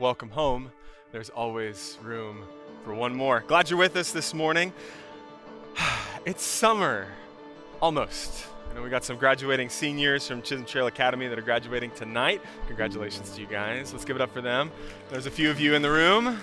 [0.00, 0.72] welcome home,
[1.12, 2.42] there's always room
[2.84, 3.44] for one more.
[3.46, 4.72] Glad you're with us this morning.
[6.26, 7.08] It's summer,
[7.80, 8.46] almost.
[8.68, 12.42] You know, we got some graduating seniors from Chisholm Trail Academy that are graduating tonight.
[12.66, 13.92] Congratulations to you guys.
[13.94, 14.70] Let's give it up for them.
[15.10, 16.38] There's a few of you in the room.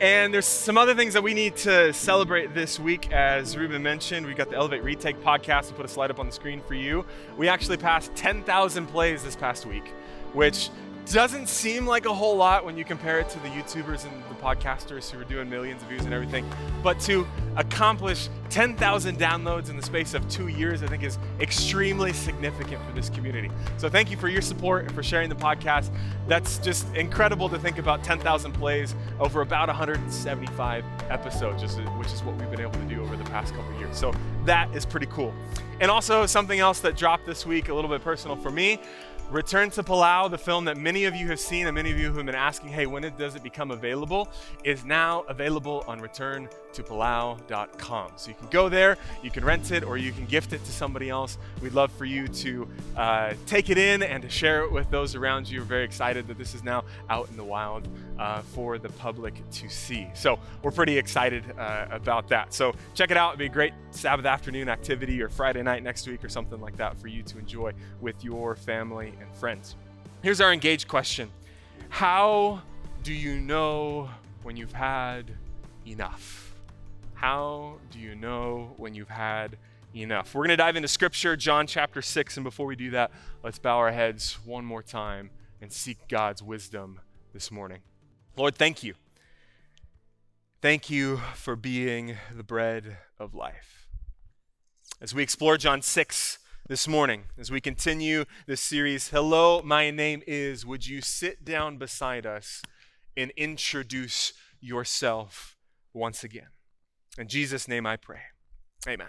[0.00, 3.10] And there's some other things that we need to celebrate this week.
[3.10, 5.70] As Ruben mentioned, we've got the Elevate Retake podcast.
[5.70, 7.04] We put a slide up on the screen for you.
[7.36, 9.92] We actually passed 10,000 plays this past week,
[10.32, 10.70] which
[11.10, 14.34] doesn't seem like a whole lot when you compare it to the YouTubers and the
[14.42, 16.46] podcasters who are doing millions of views and everything.
[16.82, 22.12] But to accomplish 10,000 downloads in the space of two years, I think is extremely
[22.12, 23.50] significant for this community.
[23.78, 25.90] So thank you for your support and for sharing the podcast.
[26.26, 32.36] That's just incredible to think about 10,000 plays over about 175 episodes, which is what
[32.36, 33.96] we've been able to do over the past couple years.
[33.96, 34.12] So
[34.44, 35.32] that is pretty cool.
[35.80, 38.80] And also something else that dropped this week, a little bit personal for me.
[39.30, 42.06] Return to Palau, the film that many of you have seen and many of you
[42.06, 44.26] have been asking, hey, when it, does it become available,
[44.64, 48.12] is now available on return2palau.com.
[48.16, 50.72] So you can go there, you can rent it, or you can gift it to
[50.72, 51.36] somebody else.
[51.60, 55.14] We'd love for you to uh, take it in and to share it with those
[55.14, 55.60] around you.
[55.60, 57.86] We're very excited that this is now out in the wild
[58.18, 60.08] uh, for the public to see.
[60.14, 62.54] So we're pretty excited uh, about that.
[62.54, 63.32] So check it out.
[63.32, 66.76] It'd be a great Sabbath afternoon activity or Friday night next week or something like
[66.76, 69.76] that for you to enjoy with your family and friends.
[70.22, 71.30] Here's our engaged question
[71.88, 72.62] How
[73.02, 74.10] do you know
[74.42, 75.30] when you've had
[75.86, 76.54] enough?
[77.14, 79.56] How do you know when you've had
[79.94, 80.34] enough?
[80.34, 82.36] We're going to dive into scripture, John chapter 6.
[82.36, 83.10] And before we do that,
[83.42, 85.30] let's bow our heads one more time
[85.60, 87.00] and seek God's wisdom
[87.32, 87.80] this morning.
[88.36, 88.94] Lord, thank you.
[90.60, 93.77] Thank you for being the bread of life.
[95.00, 96.38] As we explore John 6,
[96.68, 99.10] this morning as we continue this series.
[99.10, 100.66] Hello, my name is.
[100.66, 102.62] Would you sit down beside us
[103.16, 105.56] and introduce yourself
[105.94, 106.48] once again?
[107.16, 108.22] In Jesus' name I pray.
[108.88, 109.06] Amen.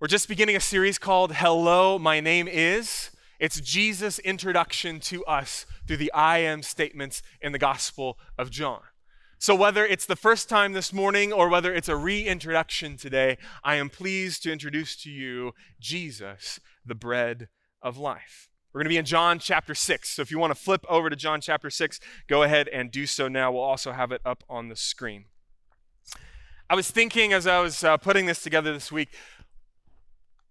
[0.00, 3.10] We're just beginning a series called Hello, my name is.
[3.40, 8.82] It's Jesus' introduction to us through the I am statements in the Gospel of John.
[9.38, 13.74] So, whether it's the first time this morning or whether it's a reintroduction today, I
[13.74, 17.48] am pleased to introduce to you Jesus, the bread
[17.82, 18.48] of life.
[18.72, 20.08] We're going to be in John chapter 6.
[20.08, 23.04] So, if you want to flip over to John chapter 6, go ahead and do
[23.04, 23.52] so now.
[23.52, 25.26] We'll also have it up on the screen.
[26.70, 29.10] I was thinking as I was uh, putting this together this week,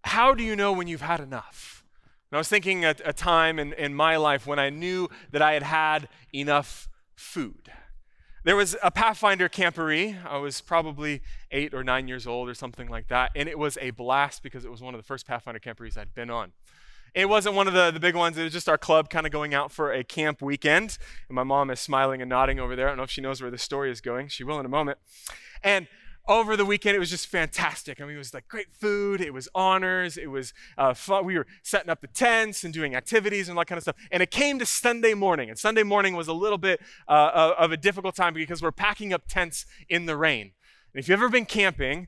[0.04, 1.84] how do you know when you've had enough?
[2.30, 5.42] And I was thinking at a time in, in my life when I knew that
[5.42, 7.72] I had had enough food.
[8.46, 10.24] There was a Pathfinder camporee.
[10.24, 13.32] I was probably eight or nine years old or something like that.
[13.36, 16.14] And it was a blast because it was one of the first Pathfinder camporees I'd
[16.14, 16.52] been on.
[17.16, 18.38] It wasn't one of the, the big ones.
[18.38, 21.00] It was just our club kind of going out for a camp weekend.
[21.28, 22.86] And my mom is smiling and nodding over there.
[22.86, 24.28] I don't know if she knows where the story is going.
[24.28, 25.00] She will in a moment.
[25.64, 25.88] And
[26.28, 28.02] over the weekend, it was just fantastic.
[28.02, 29.22] I mean, it was like great food.
[29.22, 30.18] It was honors.
[30.18, 31.26] It was uh, fun.
[31.26, 33.96] We were setting up the tents and doing activities and all that kind of stuff.
[34.12, 35.50] And it came to Sunday morning.
[35.50, 39.14] And Sunday morning was a little bit uh, of a difficult time because we're packing
[39.14, 40.52] up tents in the rain.
[40.94, 42.08] And if you've ever been camping,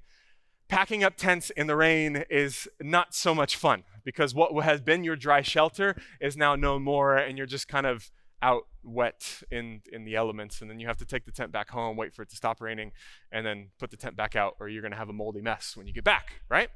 [0.67, 5.03] packing up tents in the rain is not so much fun because what has been
[5.03, 7.17] your dry shelter is now no more.
[7.17, 8.09] And you're just kind of
[8.41, 11.69] out wet in in the elements and then you have to take the tent back
[11.69, 12.91] home wait for it to stop raining
[13.31, 15.75] and then put the tent back out or you're going to have a moldy mess
[15.75, 16.69] when you get back right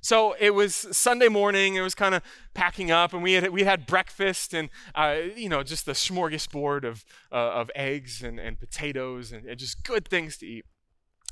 [0.00, 1.74] so it was Sunday morning.
[1.74, 2.22] It was kind of
[2.54, 6.84] packing up, and we had we had breakfast, and uh, you know, just the smorgasbord
[6.84, 10.64] of uh, of eggs and, and potatoes, and, and, just good things to eat.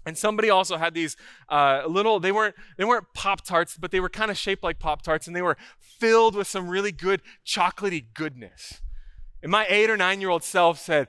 [0.04, 1.16] And somebody also had these
[1.48, 2.18] uh, little.
[2.18, 5.26] They weren't they weren't pop tarts, but they were kind of shaped like pop tarts,
[5.26, 8.80] and they were filled with some really good chocolatey goodness.
[9.46, 11.06] And my eight or nine year old self said,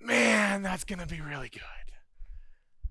[0.00, 1.60] Man, that's going to be really good.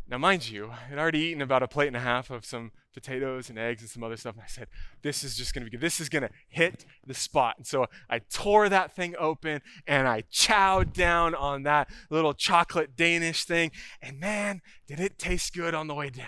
[0.08, 3.50] Now, mind you, I'd already eaten about a plate and a half of some potatoes
[3.50, 4.36] and eggs and some other stuff.
[4.36, 4.68] And I said,
[5.02, 5.84] This is just going to be good.
[5.84, 7.56] This is going to hit the spot.
[7.58, 12.96] And so I tore that thing open and I chowed down on that little chocolate
[12.96, 13.72] Danish thing.
[14.00, 16.28] And man, did it taste good on the way down.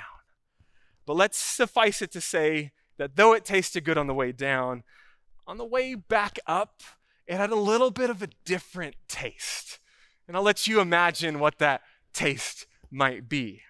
[1.06, 4.82] But let's suffice it to say that though it tasted good on the way down,
[5.46, 6.82] on the way back up,
[7.28, 9.80] it had a little bit of a different taste.
[10.28, 11.82] And I'll let you imagine what that
[12.14, 13.62] taste might be.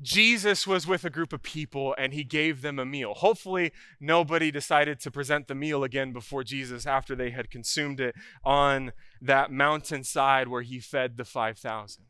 [0.00, 3.14] Jesus was with a group of people and he gave them a meal.
[3.14, 8.14] Hopefully, nobody decided to present the meal again before Jesus after they had consumed it
[8.44, 8.92] on
[9.22, 12.04] that mountainside where he fed the 5,000.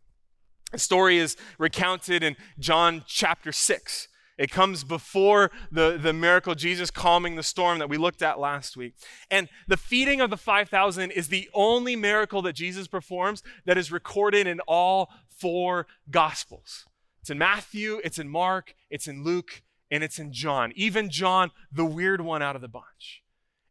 [0.73, 4.09] The story is recounted in John chapter 6.
[4.37, 8.77] It comes before the, the miracle, Jesus calming the storm that we looked at last
[8.77, 8.95] week.
[9.31, 13.93] And the feeding of the 5,000 is the only miracle that Jesus performs that is
[13.93, 16.85] recorded in all four Gospels.
[17.21, 20.73] It's in Matthew, it's in Mark, it's in Luke, and it's in John.
[20.75, 23.23] Even John, the weird one out of the bunch.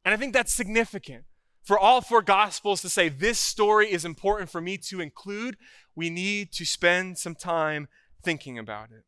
[0.05, 1.25] And I think that's significant.
[1.63, 5.57] For all four Gospels to say this story is important for me to include,
[5.95, 7.87] we need to spend some time
[8.23, 9.03] thinking about it.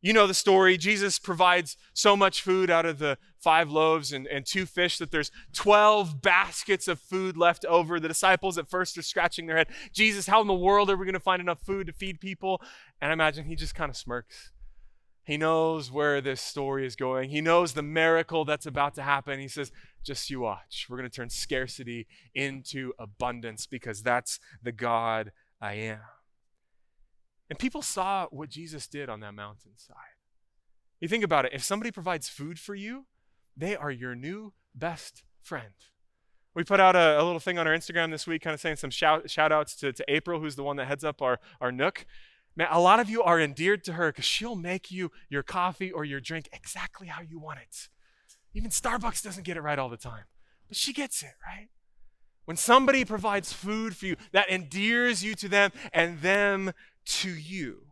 [0.00, 0.76] You know the story.
[0.76, 5.10] Jesus provides so much food out of the five loaves and, and two fish that
[5.10, 7.98] there's 12 baskets of food left over.
[7.98, 9.68] The disciples at first are scratching their head.
[9.92, 12.62] Jesus, how in the world are we going to find enough food to feed people?
[13.00, 14.52] And I imagine he just kind of smirks.
[15.24, 17.30] He knows where this story is going.
[17.30, 19.40] He knows the miracle that's about to happen.
[19.40, 19.70] He says,
[20.02, 20.86] Just you watch.
[20.88, 26.00] We're going to turn scarcity into abundance because that's the God I am.
[27.50, 29.96] And people saw what Jesus did on that mountainside.
[31.00, 33.06] You think about it if somebody provides food for you,
[33.56, 35.74] they are your new best friend.
[36.54, 38.76] We put out a, a little thing on our Instagram this week, kind of saying
[38.76, 41.70] some shout, shout outs to, to April, who's the one that heads up our, our
[41.70, 42.04] Nook.
[42.56, 45.92] Man, a lot of you are endeared to her because she'll make you your coffee
[45.92, 47.88] or your drink exactly how you want it.
[48.54, 50.24] Even Starbucks doesn't get it right all the time,
[50.66, 51.68] but she gets it, right?
[52.46, 56.72] When somebody provides food for you, that endears you to them and them
[57.08, 57.82] to you.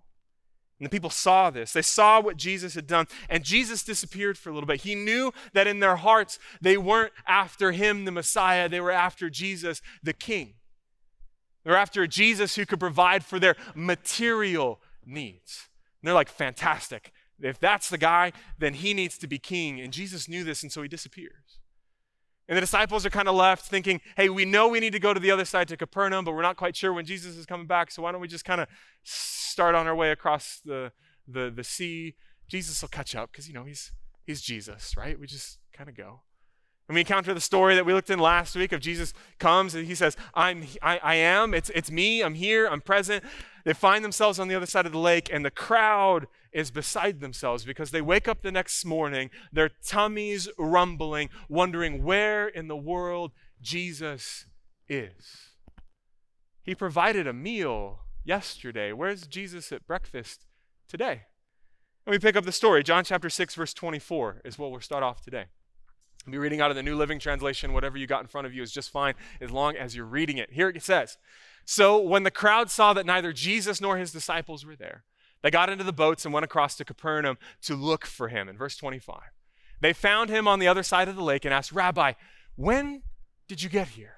[0.79, 1.73] And the people saw this.
[1.73, 3.07] They saw what Jesus had done.
[3.31, 4.83] And Jesus disappeared for a little bit.
[4.83, 8.69] He knew that in their hearts, they weren't after him, the Messiah.
[8.69, 10.55] They were after Jesus, the King.
[11.65, 15.69] They were after Jesus who could provide for their material needs.
[16.01, 17.11] And they're like, fantastic.
[17.41, 19.81] If that's the guy, then he needs to be king.
[19.81, 21.33] And Jesus knew this, and so he disappears.
[22.49, 25.13] And the disciples are kind of left thinking, hey, we know we need to go
[25.13, 27.67] to the other side to Capernaum, but we're not quite sure when Jesus is coming
[27.67, 27.91] back.
[27.91, 28.69] So why don't we just kind of
[29.03, 30.93] start on our way across the,
[31.27, 32.15] the, the sea?
[32.49, 33.93] Jesus will catch up because, you know, he's,
[34.25, 35.19] he's Jesus, right?
[35.19, 36.21] We just kind of go.
[36.89, 39.87] And we encounter the story that we looked in last week of Jesus comes and
[39.87, 43.25] he says, I'm, I, I am, it's, it's me, I'm here, I'm present.
[43.65, 47.21] They find themselves on the other side of the lake, and the crowd is beside
[47.21, 52.77] themselves because they wake up the next morning, their tummies rumbling, wondering where in the
[52.77, 54.47] world Jesus
[54.89, 55.57] is.
[56.63, 58.93] He provided a meal yesterday.
[58.93, 60.47] Where's Jesus at breakfast
[60.89, 61.23] today?
[62.07, 62.85] And we pick up the story.
[62.85, 65.47] John chapter 6, verse 24 is what we'll start off today.
[66.29, 67.73] Be reading out of the New Living Translation.
[67.73, 70.39] Whatever you got in front of you is just fine as long as you're reading
[70.39, 70.51] it.
[70.53, 71.19] Here it says
[71.67, 75.03] so when the crowd saw that neither Jesus nor his disciples were there,
[75.43, 78.49] they got into the boats and went across to Capernaum to look for him.
[78.49, 79.21] In verse 25,
[79.81, 82.13] they found him on the other side of the lake and asked, Rabbi,
[82.55, 83.03] when
[83.49, 84.15] did you get here?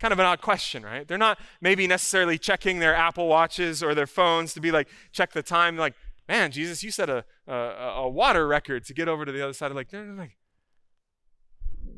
[0.00, 1.06] Kind of an odd question, right?
[1.06, 5.32] They're not maybe necessarily checking their Apple Watches or their phones to be like, check
[5.32, 5.76] the time.
[5.76, 5.94] Like,
[6.28, 9.52] man, Jesus, you set a, a, a water record to get over to the other
[9.52, 9.70] side.
[9.70, 10.36] of like, they're like,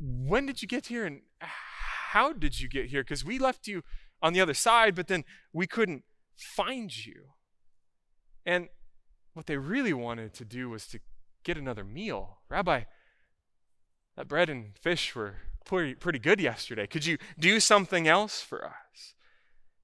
[0.01, 3.03] when did you get here and how did you get here?
[3.03, 3.83] Because we left you
[4.23, 6.05] on the other side, but then we couldn't
[6.37, 7.31] find you.
[8.45, 8.69] And
[9.35, 11.01] what they really wanted to do was to
[11.45, 12.39] get another meal.
[12.49, 12.85] Rabbi,
[14.17, 16.87] that bread and fish were pretty, pretty good yesterday.
[16.87, 19.15] Could you do something else for us?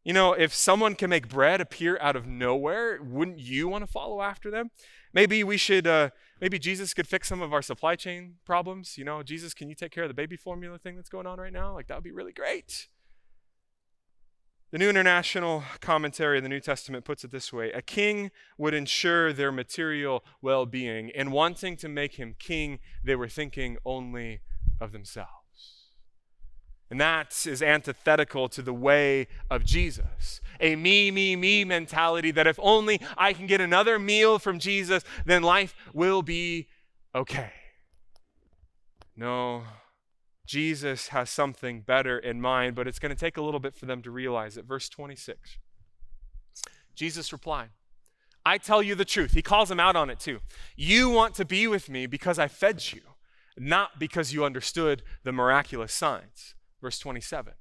[0.04, 3.90] You know, if someone can make bread appear out of nowhere, wouldn't you want to
[3.90, 4.70] follow after them?
[5.12, 6.10] Maybe we should, uh,
[6.42, 8.98] maybe Jesus could fix some of our supply chain problems.
[8.98, 11.38] You know, Jesus, can you take care of the baby formula thing that's going on
[11.38, 11.72] right now?
[11.72, 12.88] Like, that would be really great.
[14.72, 18.74] The New International Commentary of the New Testament puts it this way A king would
[18.74, 21.10] ensure their material well being.
[21.10, 24.40] In wanting to make him king, they were thinking only
[24.80, 25.41] of themselves.
[26.92, 30.42] And that is antithetical to the way of Jesus.
[30.60, 35.02] A me, me, me mentality that if only I can get another meal from Jesus,
[35.24, 36.68] then life will be
[37.14, 37.50] okay.
[39.16, 39.62] No,
[40.44, 43.86] Jesus has something better in mind, but it's going to take a little bit for
[43.86, 44.66] them to realize it.
[44.66, 45.56] Verse 26.
[46.94, 47.70] Jesus replied,
[48.44, 49.32] I tell you the truth.
[49.32, 50.40] He calls them out on it too.
[50.76, 53.00] You want to be with me because I fed you,
[53.56, 56.54] not because you understood the miraculous signs.
[56.82, 57.54] Verse 27.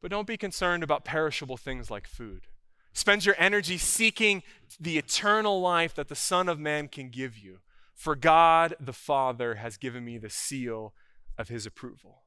[0.00, 2.46] But don't be concerned about perishable things like food.
[2.92, 4.42] Spend your energy seeking
[4.80, 7.58] the eternal life that the Son of Man can give you.
[7.94, 10.94] For God the Father has given me the seal
[11.36, 12.22] of his approval.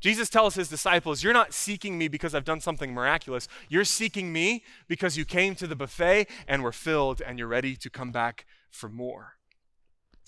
[0.00, 3.46] Jesus tells his disciples, You're not seeking me because I've done something miraculous.
[3.68, 7.76] You're seeking me because you came to the buffet and were filled and you're ready
[7.76, 9.34] to come back for more.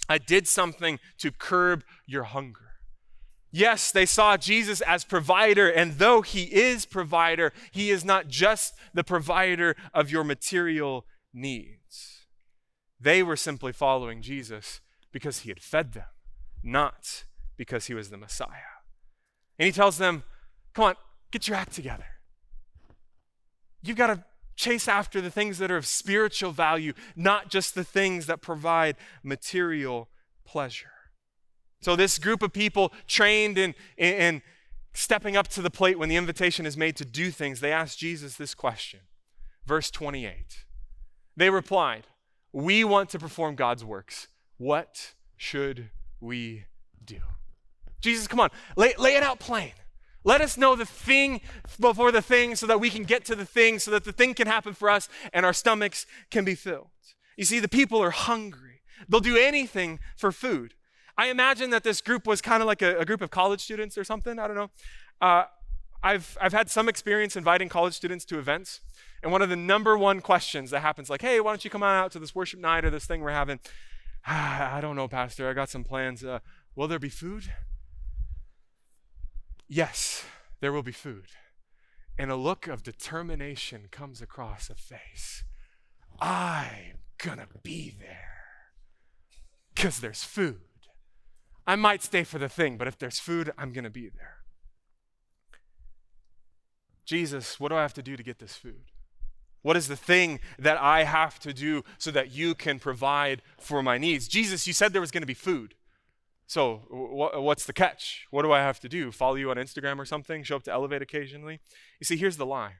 [0.08, 2.73] I did something to curb your hunger.
[3.56, 8.74] Yes, they saw Jesus as provider, and though he is provider, he is not just
[8.92, 12.26] the provider of your material needs.
[12.98, 14.80] They were simply following Jesus
[15.12, 16.08] because he had fed them,
[16.64, 18.82] not because he was the Messiah.
[19.56, 20.24] And he tells them,
[20.72, 20.94] Come on,
[21.30, 22.06] get your act together.
[23.84, 24.24] You've got to
[24.56, 28.96] chase after the things that are of spiritual value, not just the things that provide
[29.22, 30.08] material
[30.44, 30.93] pleasure.
[31.84, 34.42] So, this group of people trained in, in, in
[34.94, 37.98] stepping up to the plate when the invitation is made to do things, they asked
[37.98, 39.00] Jesus this question.
[39.66, 40.64] Verse 28.
[41.36, 42.06] They replied,
[42.54, 44.28] We want to perform God's works.
[44.56, 45.90] What should
[46.22, 46.64] we
[47.04, 47.18] do?
[48.00, 48.48] Jesus, come on,
[48.78, 49.72] lay, lay it out plain.
[50.24, 51.42] Let us know the thing
[51.78, 54.32] before the thing so that we can get to the thing, so that the thing
[54.32, 56.88] can happen for us and our stomachs can be filled.
[57.36, 58.80] You see, the people are hungry.
[59.06, 60.72] They'll do anything for food.
[61.16, 63.96] I imagine that this group was kind of like a, a, group of college students
[63.96, 64.38] or something.
[64.38, 64.70] I don't know.
[65.20, 65.44] Uh,
[66.02, 68.80] I've, I've had some experience inviting college students to events.
[69.22, 71.82] And one of the number one questions that happens, like, hey, why don't you come
[71.82, 73.60] on out to this worship night or this thing we're having?
[74.26, 75.48] I don't know, Pastor.
[75.48, 76.24] I got some plans.
[76.24, 76.40] Uh,
[76.74, 77.44] will there be food?
[79.68, 80.24] Yes,
[80.60, 81.26] there will be food.
[82.18, 85.42] And a look of determination comes across a face.
[86.20, 88.34] I'm gonna be there
[89.74, 90.60] because there's food.
[91.66, 94.38] I might stay for the thing, but if there's food, I'm gonna be there.
[97.04, 98.90] Jesus, what do I have to do to get this food?
[99.62, 103.82] What is the thing that I have to do so that you can provide for
[103.82, 104.28] my needs?
[104.28, 105.74] Jesus, you said there was going to be food.
[106.46, 108.26] So, wh- what's the catch?
[108.30, 109.10] What do I have to do?
[109.10, 110.42] Follow you on Instagram or something?
[110.42, 111.60] Show up to Elevate occasionally?
[111.98, 112.74] You see, here's the lie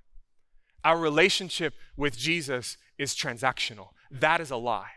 [0.84, 3.88] our relationship with Jesus is transactional.
[4.10, 4.90] That is a lie.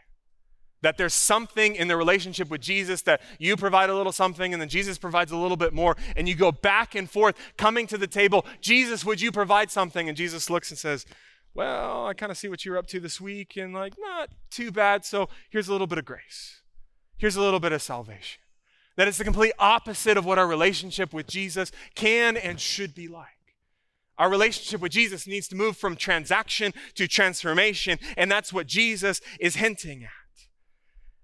[0.81, 4.61] That there's something in the relationship with Jesus that you provide a little something and
[4.61, 7.97] then Jesus provides a little bit more, and you go back and forth coming to
[7.97, 8.45] the table.
[8.61, 10.07] Jesus, would you provide something?
[10.07, 11.05] And Jesus looks and says,
[11.53, 14.71] Well, I kind of see what you're up to this week, and like, not too
[14.71, 15.03] bad.
[15.03, 16.61] So here's a little bit of grace,
[17.17, 18.41] here's a little bit of salvation.
[18.97, 23.07] That it's the complete opposite of what our relationship with Jesus can and should be
[23.07, 23.27] like.
[24.17, 29.21] Our relationship with Jesus needs to move from transaction to transformation, and that's what Jesus
[29.39, 30.09] is hinting at.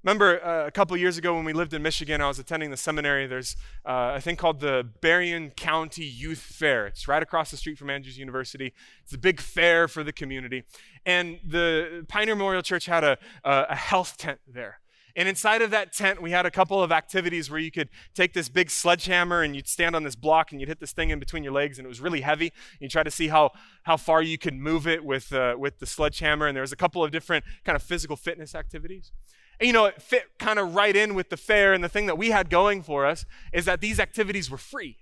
[0.03, 2.77] Remember uh, a couple years ago when we lived in Michigan, I was attending the
[2.77, 3.25] seminary.
[3.25, 3.55] There's
[3.85, 6.87] uh, a thing called the Berrien County Youth Fair.
[6.87, 8.73] It's right across the street from Andrews University.
[9.05, 10.65] It's a big fair for the community.
[11.05, 14.81] And the Pioneer Memorial Church had a, a health tent there.
[15.15, 18.33] And inside of that tent, we had a couple of activities where you could take
[18.33, 21.19] this big sledgehammer and you'd stand on this block and you'd hit this thing in
[21.19, 22.51] between your legs, and it was really heavy.
[22.81, 23.51] You try to see how,
[23.83, 26.47] how far you could move it with, uh, with the sledgehammer.
[26.47, 29.13] And there was a couple of different kind of physical fitness activities.
[29.59, 31.73] And, you know, it fit kind of right in with the fair.
[31.73, 34.97] And the thing that we had going for us is that these activities were free.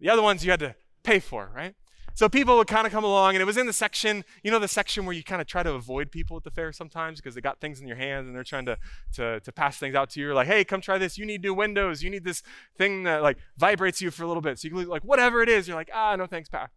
[0.00, 1.74] The other ones you had to pay for, right?
[2.16, 4.60] So people would kind of come along, and it was in the section, you know,
[4.60, 7.34] the section where you kind of try to avoid people at the fair sometimes because
[7.34, 8.78] they got things in your hands and they're trying to,
[9.14, 10.32] to, to pass things out to you.
[10.32, 11.18] Like, hey, come try this.
[11.18, 12.04] You need new windows.
[12.04, 12.44] You need this
[12.78, 14.60] thing that like vibrates you for a little bit.
[14.60, 16.70] So you can like, whatever it is, you're like, ah, no thanks, Pat.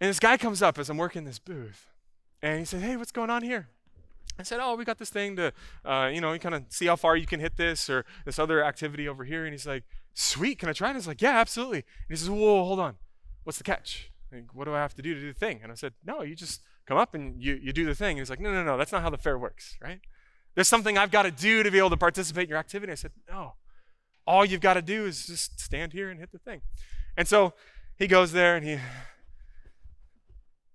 [0.00, 1.86] And this guy comes up as I'm working this booth,
[2.42, 3.68] and he said, hey, what's going on here?
[4.42, 5.52] I said, oh, we got this thing to,
[5.84, 8.38] uh, you know, you kind of see how far you can hit this or this
[8.38, 9.44] other activity over here.
[9.44, 9.84] And he's like,
[10.14, 10.88] sweet, can I try?
[10.88, 11.78] And was like, yeah, absolutely.
[11.78, 12.96] And he says, whoa, hold on
[13.44, 14.10] what's the catch?
[14.32, 15.60] Like, what do I have to do to do the thing?
[15.62, 18.12] And I said, no, you just come up and you, you do the thing.
[18.12, 20.00] And he's like, no, no, no, that's not how the fair works, right?
[20.54, 22.92] There's something I've got to do to be able to participate in your activity.
[22.92, 23.54] I said, no,
[24.26, 26.62] all you've got to do is just stand here and hit the thing.
[27.16, 27.54] And so
[27.96, 28.78] he goes there and he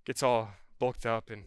[0.04, 1.44] gets all bulked up and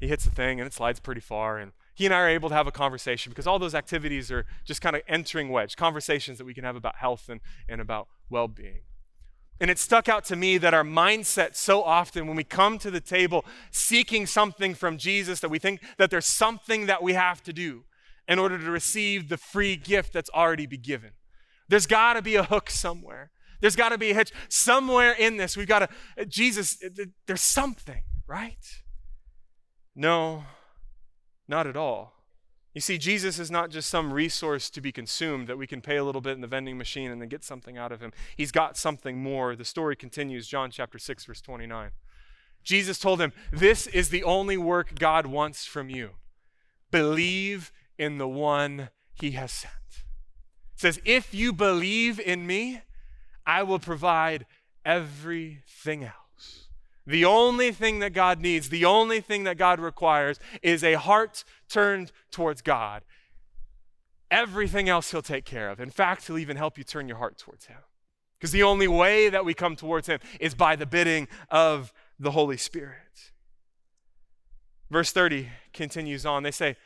[0.00, 1.58] he hits the thing and it slides pretty far.
[1.58, 4.46] And he and I are able to have a conversation because all those activities are
[4.64, 8.08] just kind of entering wedge, conversations that we can have about health and, and about
[8.30, 8.80] well being.
[9.60, 12.90] And it stuck out to me that our mindset so often when we come to
[12.92, 17.42] the table seeking something from Jesus that we think that there's something that we have
[17.42, 17.84] to do
[18.28, 21.10] in order to receive the free gift that's already been given.
[21.68, 23.30] There's got to be a hook somewhere.
[23.60, 25.56] There's got to be a hitch somewhere in this.
[25.56, 26.80] We've got to Jesus
[27.26, 28.64] there's something, right?
[29.98, 30.44] No.
[31.48, 32.14] Not at all.
[32.72, 35.96] You see, Jesus is not just some resource to be consumed that we can pay
[35.96, 38.12] a little bit in the vending machine and then get something out of him.
[38.36, 39.56] He's got something more.
[39.56, 41.90] The story continues, John chapter 6, verse 29.
[42.62, 46.10] Jesus told him, This is the only work God wants from you.
[46.92, 49.74] Believe in the one he has sent.
[50.74, 52.82] It says, If you believe in me,
[53.44, 54.46] I will provide
[54.84, 56.27] everything else.
[57.08, 61.42] The only thing that God needs, the only thing that God requires is a heart
[61.66, 63.02] turned towards God.
[64.30, 65.80] Everything else He'll take care of.
[65.80, 67.78] In fact, He'll even help you turn your heart towards Him.
[68.38, 72.32] Because the only way that we come towards Him is by the bidding of the
[72.32, 73.32] Holy Spirit.
[74.90, 76.42] Verse 30 continues on.
[76.42, 76.76] They say,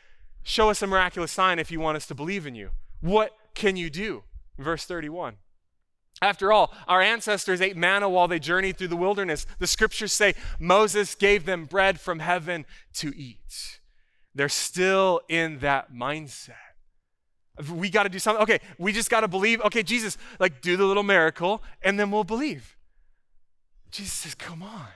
[0.41, 2.69] Show us a miraculous sign if you want us to believe in you.
[3.01, 4.23] What can you do?
[4.57, 5.35] Verse 31.
[6.21, 9.45] After all, our ancestors ate manna while they journeyed through the wilderness.
[9.59, 12.65] The scriptures say Moses gave them bread from heaven
[12.95, 13.79] to eat.
[14.33, 16.53] They're still in that mindset.
[17.71, 18.41] We got to do something.
[18.43, 19.61] Okay, we just got to believe.
[19.61, 22.77] Okay, Jesus, like do the little miracle and then we'll believe.
[23.91, 24.87] Jesus says, Come on.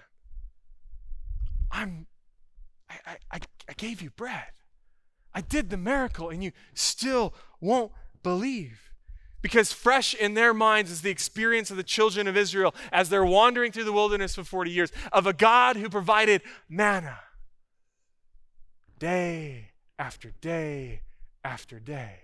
[1.69, 2.07] I'm,
[2.89, 4.45] I, I, I gave you bread.
[5.33, 7.91] I did the miracle and you still won't
[8.23, 8.86] believe.
[9.41, 13.25] Because fresh in their minds is the experience of the children of Israel as they're
[13.25, 17.19] wandering through the wilderness for 40 years of a God who provided manna
[18.99, 21.01] day after day
[21.43, 22.15] after day.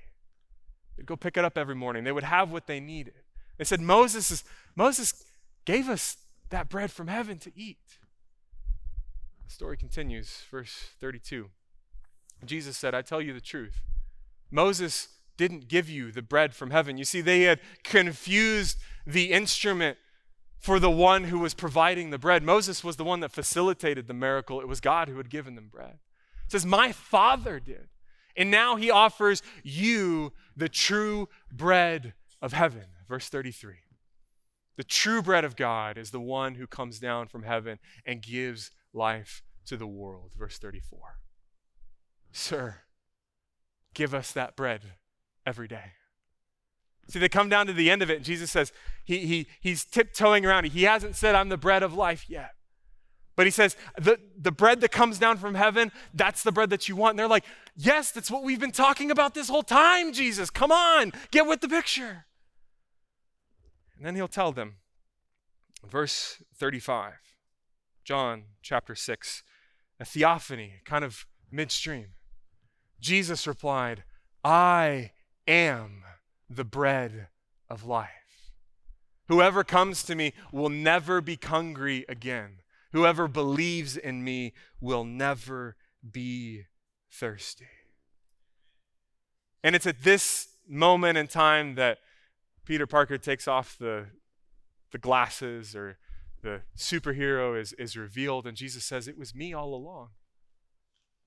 [0.98, 2.04] They'd go pick it up every morning.
[2.04, 3.14] They would have what they needed.
[3.58, 4.44] They said, Moses, is,
[4.76, 5.24] Moses
[5.66, 6.18] gave us
[6.50, 7.78] that bread from heaven to eat.
[9.46, 11.50] The story continues, verse 32.
[12.46, 13.82] Jesus said, I tell you the truth.
[14.52, 16.98] Moses didn't give you the bread from heaven.
[16.98, 19.98] You see, they had confused the instrument
[20.60, 22.42] for the one who was providing the bread.
[22.42, 25.68] Moses was the one that facilitated the miracle, it was God who had given them
[25.70, 26.00] bread.
[26.46, 27.90] It says, My Father did.
[28.36, 32.86] And now he offers you the true bread of heaven.
[33.08, 33.76] Verse 33.
[34.78, 38.72] The true bread of God is the one who comes down from heaven and gives
[38.92, 40.32] life to the world.
[40.38, 41.20] Verse 34.
[42.32, 42.78] Sir,
[43.94, 44.94] give us that bread
[45.46, 45.94] every day.
[47.10, 48.72] See, they come down to the end of it, and Jesus says,
[49.04, 50.66] he, he, He's tiptoeing around.
[50.66, 52.52] He hasn't said, I'm the bread of life yet.
[53.36, 56.88] But he says, the, the bread that comes down from heaven, that's the bread that
[56.88, 57.14] you want.
[57.14, 57.46] And they're like,
[57.76, 60.52] Yes, that's what we've been talking about this whole time, Jesus.
[60.52, 62.26] Come on, get with the picture.
[63.98, 64.76] And then he'll tell them,
[65.84, 67.14] verse 35,
[68.04, 69.44] John chapter 6,
[70.00, 72.10] a theophany, kind of midstream.
[73.00, 74.04] Jesus replied,
[74.44, 75.12] I
[75.48, 76.04] am
[76.50, 77.28] the bread
[77.70, 78.10] of life.
[79.28, 82.58] Whoever comes to me will never be hungry again.
[82.92, 85.76] Whoever believes in me will never
[86.10, 86.64] be
[87.12, 87.68] thirsty.
[89.64, 92.00] And it's at this moment in time that
[92.66, 94.08] Peter Parker takes off the,
[94.92, 95.98] the glasses or
[96.42, 100.10] the superhero is, is revealed, and Jesus says, It was me all along.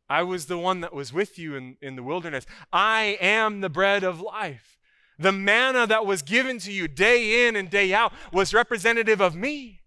[0.09, 2.47] I was the one that was with you in, in the wilderness.
[2.73, 4.79] I am the bread of life.
[5.19, 9.35] The manna that was given to you day in and day out was representative of
[9.35, 9.81] me.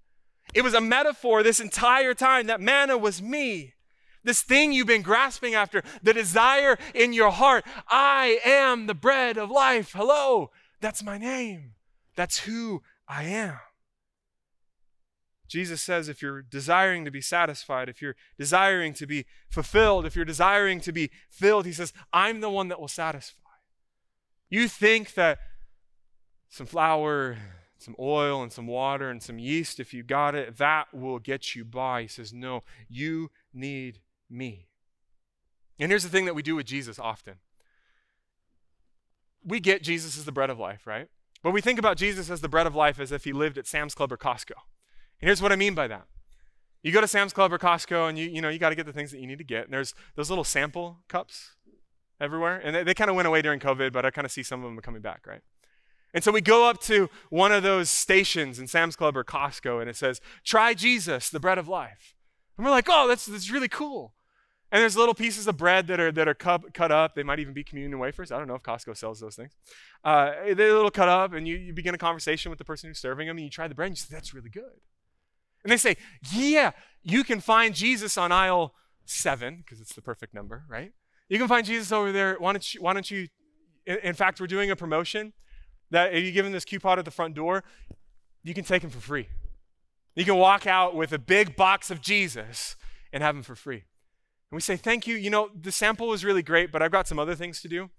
[0.54, 2.48] It was a metaphor this entire time.
[2.48, 3.76] That manna was me.
[4.24, 7.64] This thing you've been grasping after, the desire in your heart.
[7.88, 9.94] I am the bread of life.
[9.94, 10.52] Hello.
[10.82, 11.74] That's my name.
[12.16, 13.60] That's who I am.
[15.50, 20.16] Jesus says if you're desiring to be satisfied, if you're desiring to be fulfilled, if
[20.16, 23.42] you're desiring to be filled, he says, I'm the one that will satisfy.
[24.50, 25.40] You think that
[26.50, 27.38] some flour,
[27.78, 31.56] some oil, and some water, and some yeast, if you got it, that will get
[31.56, 32.04] you by.
[32.04, 34.68] He says, No, you need me.
[35.80, 37.36] And here's the thing that we do with Jesus often
[39.44, 41.08] we get Jesus as the bread of life, right?
[41.42, 43.66] But we think about Jesus as the bread of life as if he lived at
[43.66, 44.54] Sam's Club or Costco.
[45.22, 46.06] And here's what I mean by that.
[46.82, 48.86] You go to Sam's Club or Costco and you, you know, you got to get
[48.86, 49.66] the things that you need to get.
[49.66, 51.56] And there's those little sample cups
[52.22, 52.58] everywhere.
[52.58, 54.64] And they, they kind of went away during COVID, but I kind of see some
[54.64, 55.42] of them coming back, right?
[56.14, 59.82] And so we go up to one of those stations in Sam's Club or Costco
[59.82, 62.16] and it says, try Jesus, the bread of life.
[62.58, 64.14] And we're like, oh, that's, that's really cool.
[64.72, 67.16] And there's little pieces of bread that are that are cut, cut up.
[67.16, 68.32] They might even be communion wafers.
[68.32, 69.54] I don't know if Costco sells those things.
[70.04, 72.88] Uh, they're a little cut up, and you, you begin a conversation with the person
[72.88, 74.82] who's serving them, and you try the bread, and you say, "That's really good."
[75.64, 75.98] And they say,
[76.32, 76.72] "Yeah,
[77.04, 78.74] you can find Jesus on aisle
[79.06, 80.92] seven because it's the perfect number, right?
[81.28, 82.36] You can find Jesus over there.
[82.40, 82.82] Why don't you?
[82.82, 83.28] Why don't you?
[83.86, 85.34] In, fact, we're doing a promotion
[85.90, 87.64] that if you give him this coupon at the front door,
[88.44, 89.28] you can take him for free.
[90.16, 92.76] You can walk out with a big box of Jesus
[93.12, 93.86] and have him for free."
[94.52, 95.16] And we say, Thank you.
[95.16, 97.90] You know, the sample was really great, but I've got some other things to do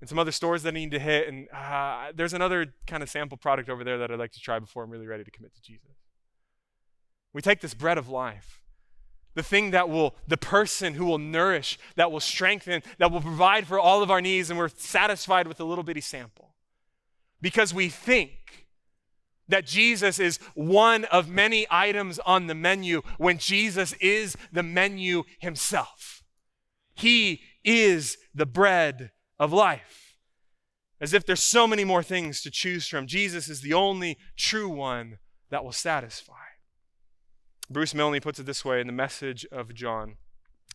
[0.00, 1.28] and some other stores that I need to hit.
[1.28, 4.58] And uh, there's another kind of sample product over there that I'd like to try
[4.58, 5.90] before I'm really ready to commit to Jesus.
[7.32, 8.62] We take this bread of life,
[9.34, 13.66] the thing that will, the person who will nourish, that will strengthen, that will provide
[13.66, 16.54] for all of our needs, and we're satisfied with a little bitty sample.
[17.40, 18.66] Because we think
[19.48, 25.24] that Jesus is one of many items on the menu when Jesus is the menu
[25.38, 26.22] himself.
[26.94, 30.16] He is the bread of life.
[31.00, 33.06] As if there's so many more things to choose from.
[33.06, 35.18] Jesus is the only true one
[35.50, 36.34] that will satisfy.
[37.70, 40.16] Bruce Milne puts it this way in the message of John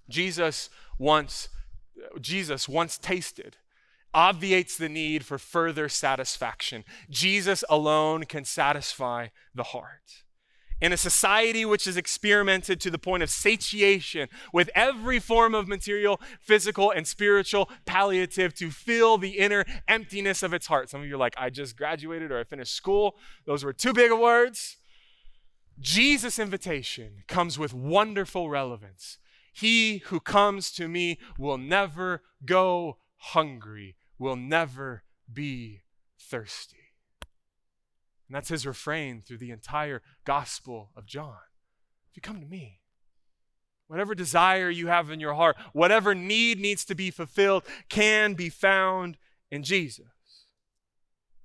[0.09, 1.49] Jesus wants
[2.19, 3.57] Jesus once tasted
[4.13, 6.83] obviates the need for further satisfaction.
[7.09, 10.23] Jesus alone can satisfy the heart.
[10.81, 15.67] In a society which is experimented to the point of satiation with every form of
[15.67, 20.89] material, physical, and spiritual palliative to fill the inner emptiness of its heart.
[20.89, 23.15] Some of you are like, I just graduated or I finished school.
[23.45, 24.77] Those were too big of words.
[25.79, 29.17] Jesus' invitation comes with wonderful relevance.
[29.53, 35.81] He who comes to me will never go hungry, will never be
[36.19, 36.77] thirsty.
[38.27, 41.37] And that's his refrain through the entire Gospel of John.
[42.09, 42.79] If you come to me,
[43.87, 48.49] whatever desire you have in your heart, whatever need needs to be fulfilled, can be
[48.49, 49.17] found
[49.51, 50.12] in Jesus.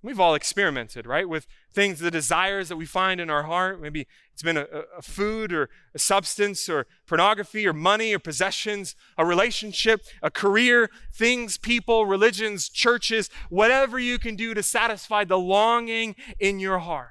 [0.00, 3.80] We've all experimented, right, with things, the desires that we find in our heart.
[3.80, 8.94] Maybe it's been a, a, food or a substance or pornography or money or possessions,
[9.16, 15.38] a relationship, a career, things, people, religions, churches, whatever you can do to satisfy the
[15.38, 17.10] longing in your heart.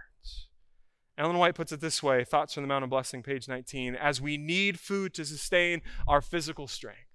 [1.17, 3.95] Ellen White puts it this way Thoughts from the Mount of Blessing, page 19.
[3.95, 7.06] As we need food to sustain our physical strength,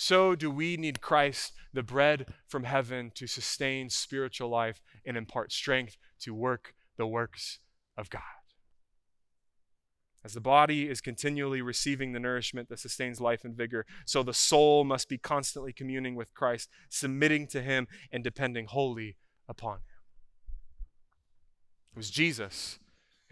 [0.00, 5.50] so do we need Christ, the bread from heaven, to sustain spiritual life and impart
[5.50, 7.58] strength to work the works
[7.96, 8.22] of God.
[10.24, 14.32] As the body is continually receiving the nourishment that sustains life and vigor, so the
[14.32, 19.16] soul must be constantly communing with Christ, submitting to Him, and depending wholly
[19.48, 20.04] upon Him.
[21.94, 22.78] It was Jesus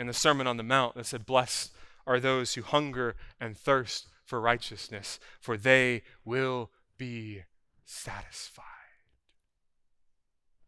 [0.01, 1.71] in the Sermon on the Mount that said, Blessed
[2.09, 7.45] are those who hunger and thirst for righteousness, for they will be
[7.85, 8.65] satisfied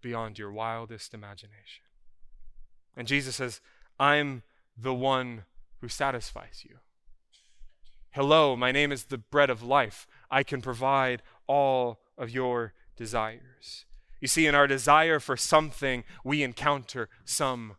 [0.01, 1.85] beyond your wildest imagination.
[2.97, 3.61] And Jesus says,
[3.99, 4.45] I'm
[4.77, 5.45] the one
[5.81, 6.77] who satisfies you.
[8.13, 10.07] Hello, my name is the bread of life.
[10.31, 13.85] I can provide all of your desires.
[14.21, 17.77] You see, in our desire for something, we encounter someone.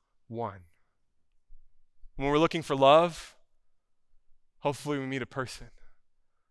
[2.16, 3.36] When we're looking for love,
[4.60, 5.68] hopefully we meet a person.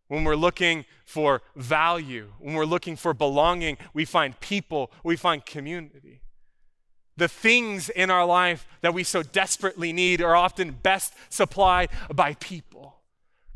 [0.09, 5.44] When we're looking for value, when we're looking for belonging, we find people, we find
[5.44, 6.23] community.
[7.16, 12.35] The things in our life that we so desperately need are often best supplied by
[12.35, 12.99] people.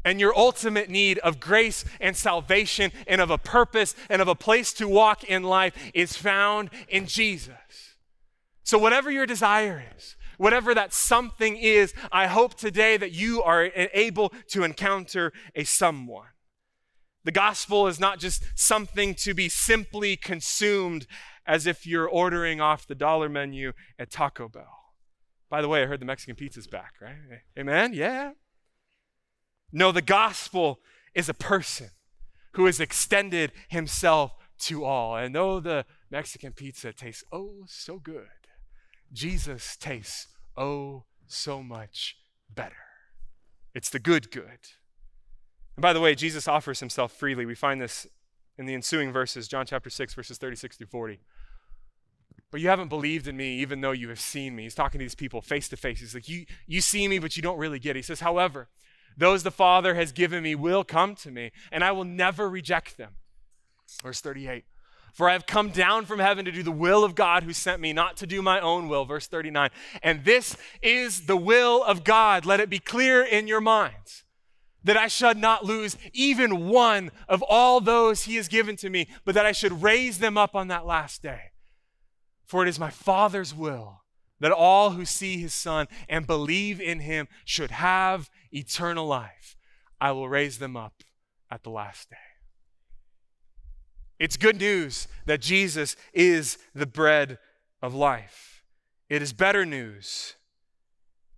[0.05, 4.35] And your ultimate need of grace and salvation and of a purpose and of a
[4.35, 7.55] place to walk in life is found in Jesus.
[8.65, 13.71] So, whatever your desire is, whatever that something is, I hope today that you are
[13.95, 16.27] able to encounter a someone.
[17.23, 21.07] The gospel is not just something to be simply consumed
[21.47, 24.81] as if you're ordering off the dollar menu at Taco Bell.
[25.49, 27.15] By the way, I heard the Mexican pizza's back, right?
[27.57, 27.93] Amen?
[27.95, 28.33] Yeah.
[29.73, 30.81] No, the gospel
[31.15, 31.91] is a person
[32.55, 35.15] who has extended himself to all.
[35.15, 38.27] And though the Mexican pizza tastes oh so good,
[39.13, 40.27] Jesus tastes
[40.57, 42.17] oh so much
[42.53, 42.77] better.
[43.75, 44.59] It's the good good.
[45.77, 47.47] And by the way, Jesus offers himself freely.
[47.47, 48.07] We find this
[48.59, 51.21] in the ensuing verses, John chapter 6, verses 36 through 40.
[52.51, 54.65] But you haven't believed in me, even though you have seen me.
[54.65, 56.01] He's talking to these people face to face.
[56.01, 58.01] He's like, you, you see me, but you don't really get it.
[58.01, 58.69] He says, However,
[59.17, 62.99] those the Father has given me will come to me, and I will never reject
[62.99, 63.13] them.
[64.03, 64.65] Verse 38.
[65.13, 67.81] For I have come down from heaven to do the will of God who sent
[67.81, 69.05] me, not to do my own will.
[69.05, 69.71] Verse 39.
[70.03, 72.47] And this is the will of God.
[72.47, 74.25] Let it be clear in your minds
[74.85, 79.07] that I should not lose even one of all those he has given to me,
[79.25, 81.53] but that I should raise them up on that last day.
[82.45, 84.03] For it is my Father's will
[84.41, 89.57] that all who see his Son and believe in him should have eternal life.
[90.01, 91.05] I will raise them up
[91.49, 92.32] at the last day.
[94.23, 97.41] It's good news that Jesus is the bread
[97.83, 98.63] of life.
[99.09, 100.37] It is better news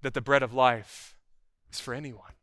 [0.02, 1.16] that the bread of life
[1.72, 2.34] is for anyone.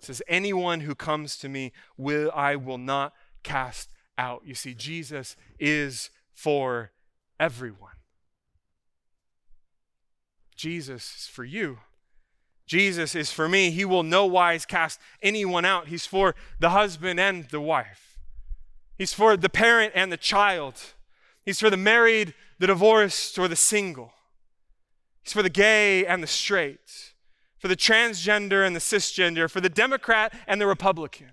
[0.00, 3.12] It says, Anyone who comes to me, will, I will not
[3.44, 4.42] cast out.
[4.44, 6.90] You see, Jesus is for
[7.38, 7.92] everyone.
[10.56, 11.78] Jesus is for you.
[12.66, 13.70] Jesus is for me.
[13.70, 15.86] He will no wise cast anyone out.
[15.86, 18.13] He's for the husband and the wife.
[18.96, 20.80] He's for the parent and the child.
[21.44, 24.12] He's for the married, the divorced, or the single.
[25.22, 27.14] He's for the gay and the straight
[27.64, 31.30] for the transgender and the cisgender, for the Democrat and the Republican,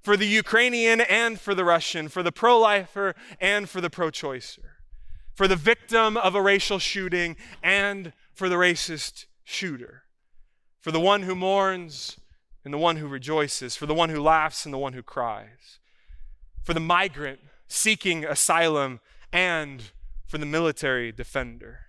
[0.00, 4.10] for the Ukrainian and for the Russian, for the pro lifer and for the pro
[4.10, 4.70] choicer,
[5.32, 10.02] for the victim of a racial shooting and for the racist shooter,
[10.80, 12.16] for the one who mourns
[12.64, 15.78] and the one who rejoices, for the one who laughs and the one who cries,
[16.62, 17.40] for the migrant
[17.72, 19.00] seeking asylum,
[19.32, 19.92] and
[20.26, 21.80] for the military defender.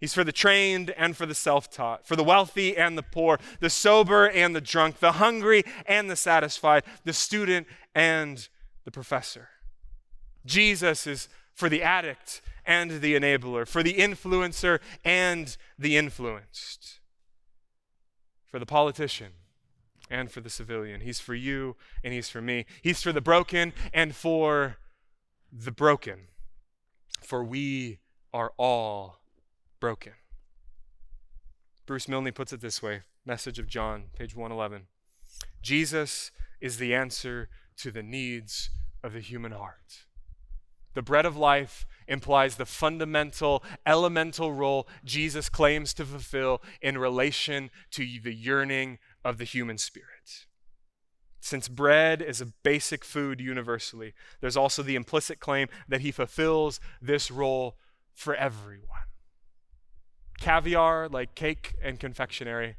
[0.00, 3.38] He's for the trained and for the self taught, for the wealthy and the poor,
[3.60, 8.48] the sober and the drunk, the hungry and the satisfied, the student and
[8.84, 9.48] the professor.
[10.44, 16.98] Jesus is for the addict and the enabler, for the influencer and the influenced,
[18.46, 19.32] for the politician
[20.14, 21.00] and for the civilian.
[21.00, 22.66] He's for you and he's for me.
[22.82, 24.76] He's for the broken and for
[25.52, 26.28] the broken.
[27.20, 27.98] For we
[28.32, 29.18] are all
[29.80, 30.12] broken.
[31.84, 34.86] Bruce Milne puts it this way Message of John, page 111.
[35.62, 37.48] Jesus is the answer
[37.78, 38.70] to the needs
[39.02, 40.04] of the human heart.
[40.94, 47.70] The bread of life implies the fundamental, elemental role Jesus claims to fulfill in relation
[47.92, 50.46] to the yearning of the human spirit.
[51.40, 56.80] Since bread is a basic food universally, there's also the implicit claim that he fulfills
[57.02, 57.76] this role
[58.14, 58.88] for everyone.
[60.40, 62.76] Caviar, like cake and confectionery,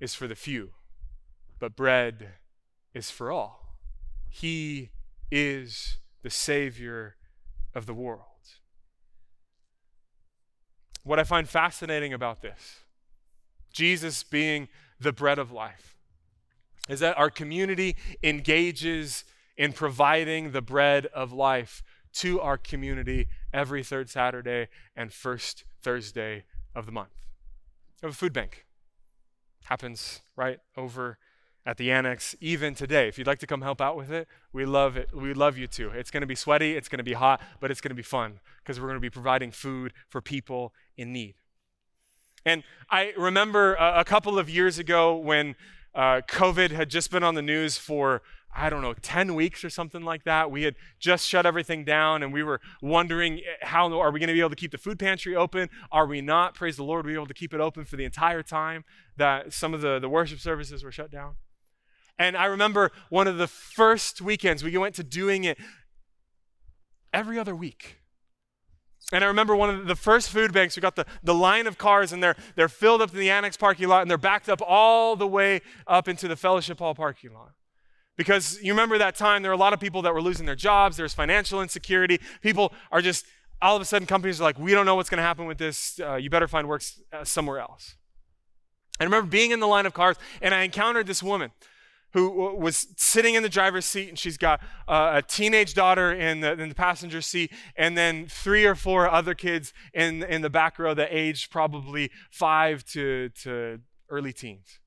[0.00, 0.70] is for the few,
[1.58, 2.34] but bread
[2.94, 3.76] is for all.
[4.28, 4.90] He
[5.30, 7.16] is the Savior
[7.74, 8.24] of the world.
[11.04, 12.80] What I find fascinating about this,
[13.72, 14.68] Jesus being
[15.00, 15.96] the bread of life,
[16.88, 19.24] is that our community engages
[19.56, 21.82] in providing the bread of life
[22.12, 27.26] to our community every third Saturday and first Thursday of the month.
[28.02, 28.64] We have a food bank.
[29.64, 31.18] Happens right over
[31.66, 33.08] at the annex even today.
[33.08, 35.14] If you'd like to come help out with it, we love it.
[35.14, 35.90] We love you to.
[35.90, 38.02] It's going to be sweaty, it's going to be hot, but it's going to be
[38.02, 41.34] fun because we're going to be providing food for people in need.
[42.48, 45.54] And I remember a, couple of years ago when
[45.94, 48.22] uh, COVID had just been on the news for
[48.56, 50.50] I don't know, 10 weeks or something like that.
[50.50, 54.28] We had just shut everything down and we were wondering eh, how are we going
[54.28, 55.68] to be able to keep the food pantry open?
[55.92, 56.54] Are we not?
[56.54, 58.84] Praise the Lord, we were able to keep it open for the entire time
[59.18, 61.34] that some of the, the worship services were shut down.
[62.18, 65.58] And I remember one of the first weekends we went to doing it
[67.12, 67.98] every other week.
[69.10, 71.78] And I remember one of the first food banks, we got the, the line of
[71.78, 74.60] cars and they're, they're filled up in the annex parking lot and they're backed up
[74.66, 77.52] all the way up into the fellowship hall parking lot.
[78.16, 80.56] Because you remember that time, there were a lot of people that were losing their
[80.56, 82.20] jobs, there's financial insecurity.
[82.42, 83.24] People are just,
[83.62, 85.56] all of a sudden, companies are like, we don't know what's going to happen with
[85.56, 85.98] this.
[86.00, 87.96] Uh, you better find work uh, somewhere else.
[89.00, 91.52] I remember being in the line of cars and I encountered this woman
[92.12, 96.40] who was sitting in the driver's seat and she's got uh, a teenage daughter in
[96.40, 100.48] the, in the, passenger seat and then three or four other kids in, in the
[100.48, 104.78] back row that aged probably five to, to early teens.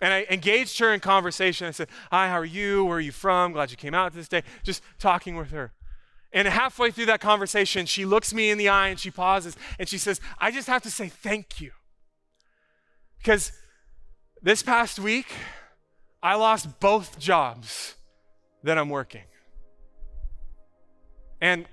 [0.00, 1.66] And I engaged her in conversation.
[1.66, 2.84] I said, Hi, how are you?
[2.84, 3.52] Where are you from?
[3.52, 4.44] Glad you came out this day.
[4.62, 5.72] Just talking with her.
[6.32, 9.88] And halfway through that conversation, she looks me in the eye and she pauses and
[9.88, 11.72] she says, I just have to say thank you.
[13.18, 13.50] Because
[14.40, 15.26] this past week,
[16.22, 17.94] I lost both jobs
[18.62, 19.24] that I'm working.
[21.40, 21.66] And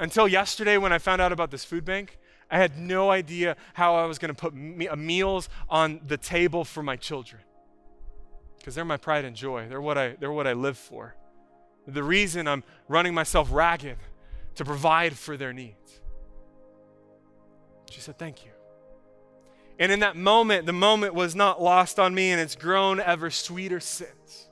[0.00, 2.18] until yesterday, when I found out about this food bank,
[2.50, 6.16] I had no idea how I was going to put me- uh, meals on the
[6.16, 7.42] table for my children
[8.58, 9.68] because they're my pride and joy.
[9.68, 11.14] They're what I they're what I live for.
[11.86, 13.98] The reason I'm running myself ragged
[14.54, 16.00] to provide for their needs.
[17.90, 18.53] She said, "Thank you."
[19.78, 23.30] And in that moment, the moment was not lost on me and it's grown ever
[23.30, 24.48] sweeter since.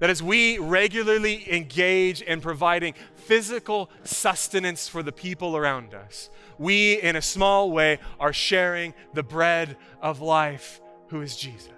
[0.00, 6.28] That as we regularly engage in providing physical sustenance for the people around us,
[6.58, 11.70] we, in a small way, are sharing the bread of life, who is Jesus.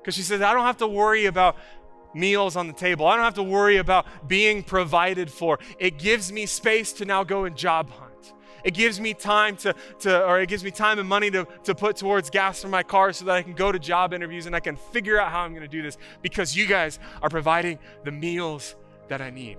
[0.00, 1.56] Because she says, I don't have to worry about
[2.14, 3.06] meals on the table.
[3.06, 5.58] I don't have to worry about being provided for.
[5.78, 8.05] It gives me space to now go and job hunt.
[8.66, 11.72] It gives me time to, to or it gives me time and money to, to
[11.72, 14.56] put towards gas for my car so that I can go to job interviews and
[14.56, 17.78] I can figure out how I'm going to do this because you guys are providing
[18.02, 18.74] the meals
[19.06, 19.58] that I need.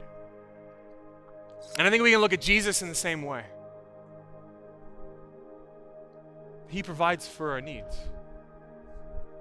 [1.78, 3.46] And I think we can look at Jesus in the same way.
[6.68, 7.98] He provides for our needs.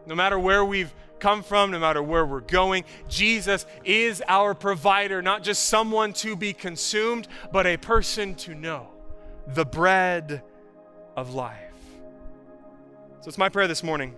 [0.06, 5.22] No matter where we've come from, no matter where we're going, Jesus is our provider,
[5.22, 8.90] not just someone to be consumed, but a person to know
[9.46, 10.42] the bread
[11.16, 11.60] of life.
[13.20, 14.14] So it's my prayer this morning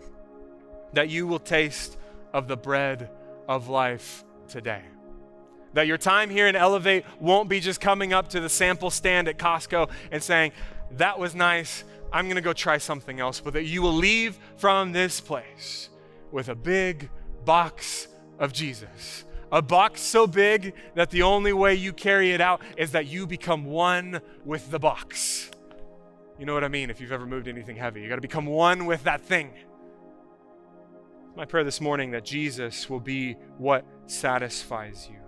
[0.93, 1.97] that you will taste
[2.33, 3.11] of the bread
[3.49, 4.83] of life today.
[5.75, 9.29] That your time here in Elevate won't be just coming up to the sample stand
[9.29, 10.53] at Costco and saying,
[10.93, 11.85] That was nice.
[12.13, 15.91] I'm to go try something else, but that you will leave from this place
[16.33, 17.11] with a big
[17.45, 22.61] box of Jesus, A box so big that the only way you carry it out
[22.77, 25.51] is that you become one with the box.
[26.39, 28.03] You know what I mean if you've ever moved anything heavy.
[28.03, 29.53] You got to become one with that thing.
[31.37, 35.19] My prayer this morning that Jesus will be what satisfies you.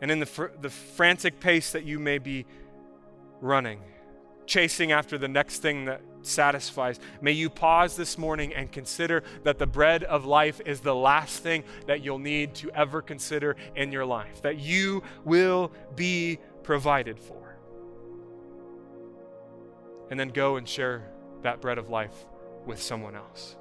[0.00, 2.46] And in the, fr- the frantic pace that you may be
[3.40, 3.80] running,
[4.46, 9.58] chasing after the next thing that satisfies, may you pause this morning and consider that
[9.58, 13.92] the bread of life is the last thing that you'll need to ever consider in
[13.92, 17.56] your life, that you will be provided for.
[20.10, 21.10] And then go and share
[21.42, 22.26] that bread of life
[22.66, 23.56] with someone else.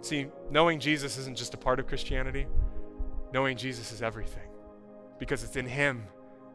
[0.00, 2.46] See, knowing Jesus isn't just a part of Christianity,
[3.32, 4.48] knowing Jesus is everything
[5.18, 6.04] because it's in Him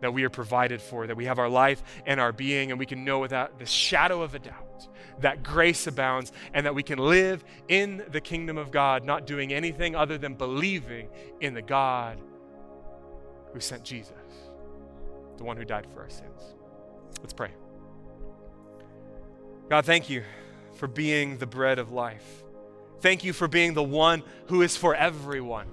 [0.01, 2.85] that we are provided for, that we have our life and our being, and we
[2.85, 4.87] can know without the shadow of a doubt
[5.19, 9.51] that grace abounds and that we can live in the kingdom of God, not doing
[9.51, 11.09] anything other than believing
[11.41, 12.19] in the God
[13.53, 14.13] who sent Jesus,
[15.37, 16.55] the one who died for our sins.
[17.19, 17.49] Let's pray.
[19.69, 20.23] God, thank you
[20.73, 22.43] for being the bread of life.
[23.01, 25.67] Thank you for being the one who is for everyone.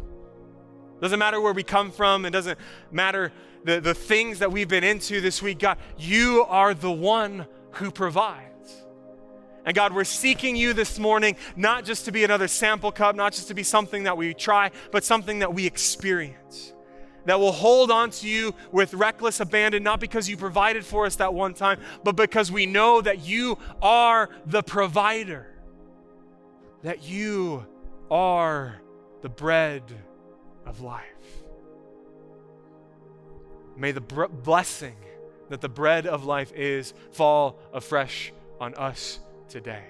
[1.01, 2.59] Doesn't matter where we come from, it doesn't
[2.91, 3.33] matter
[3.65, 5.59] the, the things that we've been into this week.
[5.59, 8.85] God, you are the one who provides.
[9.65, 13.33] And God, we're seeking you this morning, not just to be another sample cup, not
[13.33, 16.73] just to be something that we try, but something that we experience.
[17.25, 21.17] That will hold on to you with reckless abandon, not because you provided for us
[21.17, 25.47] that one time, but because we know that you are the provider,
[26.83, 27.65] that you
[28.11, 28.83] are
[29.23, 29.83] the bread
[30.67, 31.43] of life.
[33.77, 34.97] May the br- blessing
[35.49, 39.85] that the bread of life is fall afresh on us today.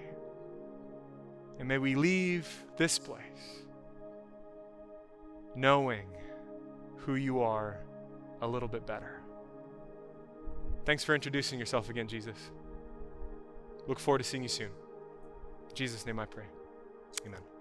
[1.58, 3.20] And may we leave this place
[5.54, 6.06] knowing
[6.98, 7.78] who you are
[8.42, 9.20] a little bit better.
[10.84, 12.36] Thanks for introducing yourself again, Jesus.
[13.86, 14.70] Look forward to seeing you soon.
[15.68, 16.44] In Jesus' name I pray.
[17.26, 17.53] Amen.